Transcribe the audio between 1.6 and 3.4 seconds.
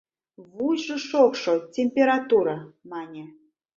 температура,— мане.